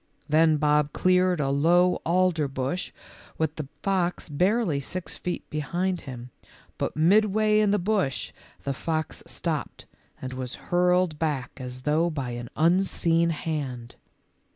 [0.27, 2.91] Then Bob cleared a low alder bush
[3.37, 6.31] with the fox barely six feet behind him,
[6.79, 8.33] but midway in the bush
[8.63, 9.85] the fox stopped
[10.19, 13.93] and was hurled back as though by an unseen hand.